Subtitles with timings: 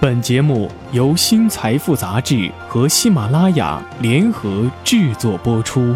[0.00, 5.94] 本节目由新财富杂志和喜马拉雅联合制作播出。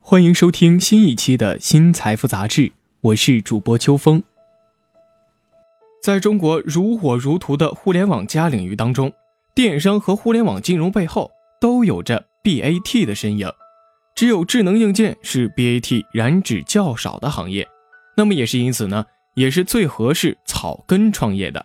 [0.00, 4.20] 欢迎收听新一期的新财富杂志，我是主播秋风。
[6.02, 9.12] 在中国如火如荼的互联网加领域当中，
[9.54, 11.30] 电商和互联网金融背后
[11.60, 13.48] 都有着 BAT 的身影。
[14.16, 17.68] 只有智能硬件是 BAT 染指较少的行业，
[18.16, 19.04] 那么也是因此呢。
[19.34, 21.64] 也是最合适草根创业的，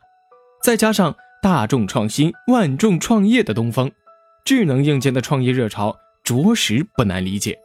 [0.64, 3.92] 再加上大众创新、万众创业的东风，
[4.44, 7.58] 智能硬件的创业热潮着实不难理解。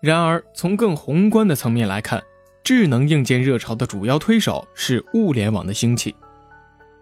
[0.00, 2.22] 然而，从更宏观的层面来看，
[2.64, 6.14] 智能硬件热潮的主要推手是物联网的兴起。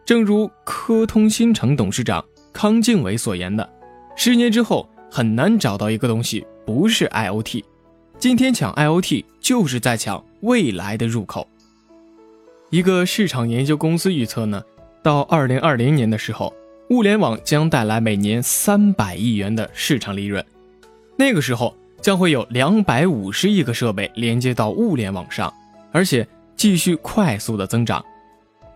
[0.05, 3.69] 正如科通新城董事长康敬伟所言的
[4.17, 7.63] ：“十年之后，很难找到一个东西不是 IOT。
[8.19, 11.47] 今天抢 IOT，就是在抢未来的入口。”
[12.71, 14.63] 一个市场研究公司预测呢，
[15.03, 16.55] 到二零二零年的时候，
[16.91, 20.45] 物联网将带来每年三百亿元的市场利润。
[21.17, 25.53] 那个时候将会有两百五十亿个设备连接到物联网上，
[25.91, 28.05] 而且继续快速的增长。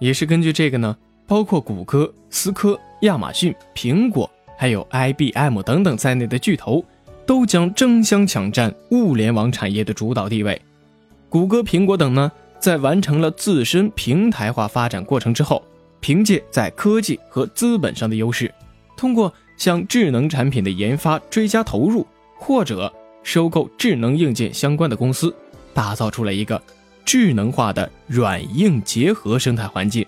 [0.01, 4.29] 也是根据这个呢，包括谷歌、思科、亚马逊、苹果，
[4.59, 6.85] 还有 IBM 等等在内的巨头，
[7.25, 10.61] 都将争相抢占物联网产业的主导地位。
[11.29, 12.33] 谷歌、苹果等呢？
[12.65, 15.63] 在完成了自身平台化发展过程之后，
[16.01, 18.51] 凭借在科技和资本上的优势，
[18.97, 22.07] 通过向智能产品的研发追加投入，
[22.39, 22.91] 或者
[23.23, 25.37] 收购智能硬件相关的公司，
[25.75, 26.59] 打造出了一个
[27.05, 30.07] 智能化的软硬结合生态环境。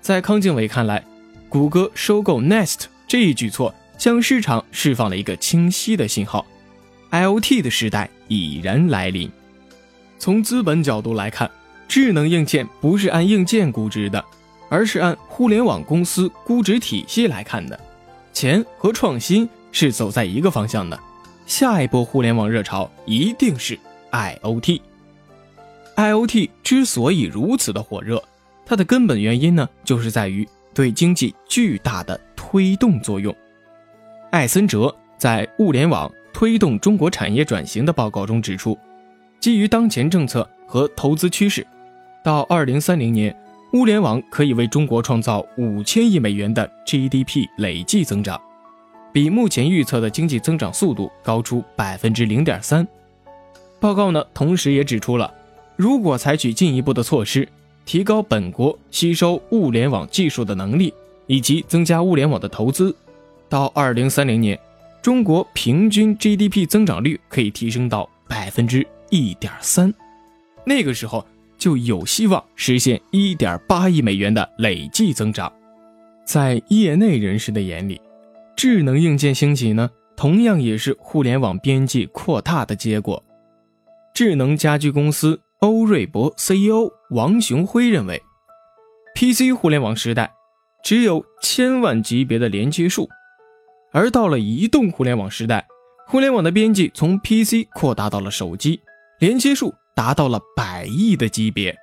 [0.00, 1.04] 在康敬伟看来，
[1.48, 6.46] 谷歌收购 Nest 这一举措，向市场释放了一个清晰的信号
[7.10, 9.28] ：IOT 的时代已然来临。
[10.20, 11.50] 从资本角度来看。
[11.92, 14.24] 智能硬件不是按硬件估值的，
[14.70, 17.78] 而是按互联网公司估值体系来看的。
[18.32, 20.98] 钱和创新是走在一个方向的。
[21.44, 23.78] 下一波互联网热潮一定是
[24.10, 24.80] IOT。
[25.94, 28.24] IOT 之所以如此的火热，
[28.64, 33.36] 它的根本原因呢，就是在于对经济巨大的推动作用。
[34.30, 38.78] 艾森哲在《物联网推动中国产业转型》的报告中指出，
[39.40, 41.66] 基于当前政策和投资趋势。
[42.24, 43.36] 到二零三零年，
[43.72, 48.40] 物联网可以为中国创造五千亿美元的 GDP 累计增长，
[49.12, 52.86] 比目前预测的经济增长速度高出百分之零点三。
[53.80, 55.34] 报告呢，同时也指出了，
[55.74, 57.48] 如果采取进一步的措施，
[57.84, 60.94] 提高本国吸收物联网技术的能力，
[61.26, 62.94] 以及增加物联网的投资，
[63.48, 64.56] 到二零三零年，
[65.02, 69.92] 中国平均 GDP 增长率可以提升到百分之一点三。
[70.64, 71.26] 那个时候。
[71.62, 75.52] 就有希望实现一点八亿美元的累计增长。
[76.24, 78.00] 在业内人士的眼里，
[78.56, 83.22] 智能硬件兴起呢，同样也是互联网边际扩大的结果。
[84.12, 88.20] 智能家居公司欧瑞博 CEO 王雄辉认为
[89.14, 90.32] ，PC 互联网时代
[90.82, 93.08] 只有千万级别的连接数，
[93.92, 95.64] 而到了移动互联网时代，
[96.08, 98.80] 互联网的边际从 PC 扩大到了手机，
[99.20, 99.72] 连接数。
[99.94, 101.76] 达到了百亿的级别，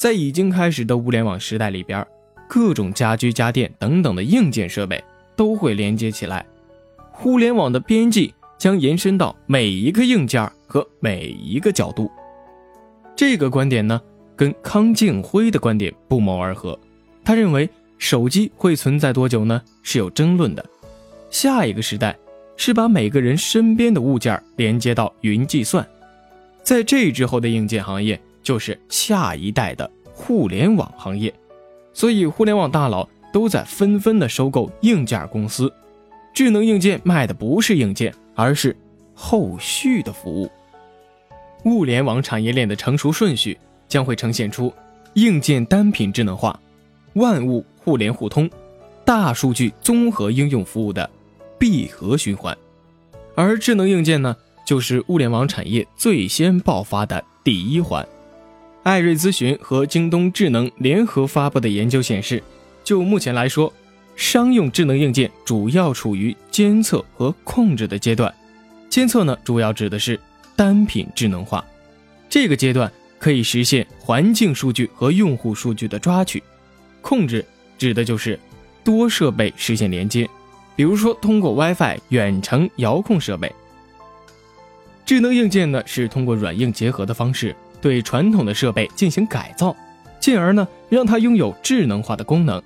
[0.00, 2.06] 在已经开始的物联网时代里边，
[2.48, 5.02] 各种家居家电等等的硬件设备
[5.34, 6.46] 都会连接起来，
[7.12, 12.10] 互联网的边际将延伸到每一个硬件和每一个角度。
[13.14, 14.00] 这个观点呢，
[14.34, 16.78] 跟康敬辉的观点不谋而合。
[17.24, 17.68] 他认为
[17.98, 19.60] 手机会存在多久呢？
[19.82, 20.64] 是有争论的。
[21.30, 22.16] 下一个时代
[22.56, 25.86] 是把每个人身边的物件连接到云计算。
[26.66, 31.32] 在这之后的硬件行业就是下一代的互联网行业，
[31.92, 35.72] 所以互联网大佬都在纷纷的收购硬件公司。
[36.34, 38.76] 智能硬件卖的不是硬件，而是
[39.14, 40.50] 后续的服务。
[41.66, 43.56] 物联网产业链的成熟顺序
[43.86, 44.74] 将会呈现出
[45.14, 46.58] 硬件单品智能化、
[47.12, 48.50] 万物互联互通、
[49.04, 51.08] 大数据综合应用服务的
[51.60, 52.58] 闭合循环，
[53.36, 54.36] 而智能硬件呢？
[54.66, 58.06] 就是物联网产业最先爆发的第一环。
[58.82, 62.42] 艾瑞咨询和京东智能联合发布的研究显示，
[62.84, 63.72] 就目前来说，
[64.16, 68.32] 商用智能硬件主要处于监测和控制的阶段。
[68.90, 70.18] 监测呢，主要指的是
[70.54, 71.64] 单品智能化，
[72.28, 76.40] 这个阶段可以实现环境数据和用户数据的抓取；
[77.02, 77.44] 控制
[77.78, 78.38] 指的就是
[78.82, 80.28] 多设备实现连接，
[80.74, 83.52] 比如说通过 WiFi 远程遥控设备。
[85.06, 89.74] 智能硬件呢，是通过软硬结合的方式对传统的设备进行改造，
[90.18, 92.60] 进而呢让它拥有智能化的功能。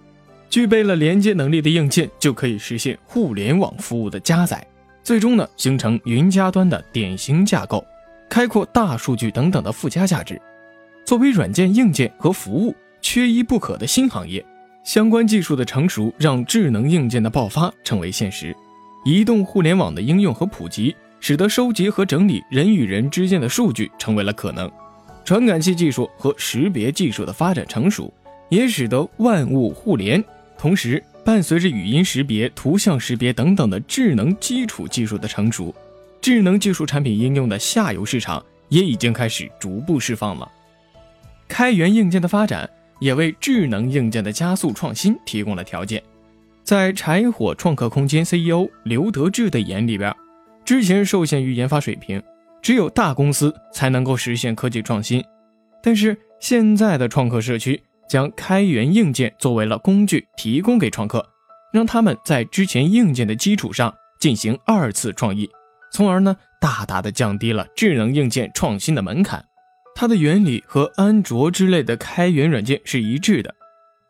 [0.48, 4.66] 具备了连接能力的硬件就可以实现互联网服务的加载，
[5.04, 7.84] 最终呢形成云加端的典型架构，
[8.28, 10.40] 开阔大数据等等的附加价值。
[11.04, 14.42] 作为软件、硬件和服务缺一不可的新行业，
[14.82, 18.56] 相关技术的成熟让智能硬件的爆发成为现实。
[19.04, 24.70] 移动互联网的应用和普及，使得收集和整理人与人之间的数据成为了可能。
[25.24, 28.12] 传感器技术和识别技术的发展成熟，
[28.48, 30.22] 也使得万物互联。
[30.58, 35.74] 同时，伴随着语音识别、图像识别等等的智能基础技术的成熟，
[36.20, 40.50] 智能技术产品应用的下游市场也已经开始逐步释放了。
[41.46, 42.68] 开源硬件的发展
[42.98, 46.02] 也为智能硬件的加速创新提供了条件。
[46.62, 50.14] 在柴火创客空间 CEO 刘德志的眼里边，
[50.64, 52.22] 之前受限于研发水平，
[52.62, 55.24] 只有大公司才能够实现科技创新，
[55.82, 57.82] 但是现在的创客社区。
[58.08, 61.24] 将开源硬件作为了工具，提供给创客，
[61.72, 65.48] 让他们在之前硬件的基础上进行二次创意，
[65.92, 69.44] 从而呢大大的降低了智能硬件创新的门槛。
[69.94, 73.54] 它的原理和安卓之类的开源软件是一致的。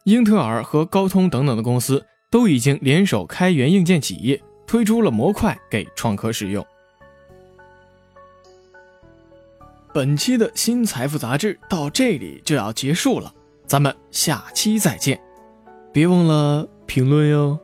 [0.04, 6.64] 英特尔和高通等等的公司都已经联手开源硬件企业，推出了模块给创客使用。
[9.92, 13.34] 本期的新财富杂志到这里就要结束了。
[13.66, 15.20] 咱们下期再见，
[15.92, 17.58] 别忘了评论哟。